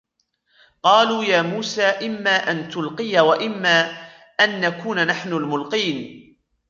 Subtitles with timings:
[0.83, 3.89] قَالُوا يَا مُوسَى إِمَّا أَنْ تُلْقِيَ وَإِمَّا
[4.39, 6.17] أَنْ نَكُونَ نَحْنُ الْمُلْقِينَ